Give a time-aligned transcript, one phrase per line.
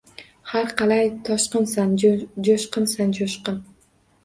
[0.53, 3.63] Har qalay toshqinsan, jo’shqinsan-jo’shqin